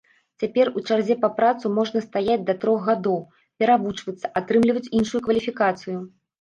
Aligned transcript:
Цяпер 0.43 0.69
у 0.79 0.81
чарзе 0.89 1.17
па 1.25 1.29
працу 1.39 1.65
можна 1.75 1.99
стаяць 2.07 2.39
да 2.49 2.57
трох 2.65 2.79
гадоў, 2.89 3.21
перавучвацца, 3.63 4.35
атрымліваць 4.45 4.87
іншую 4.97 5.25
кваліфікацыю. 5.31 5.97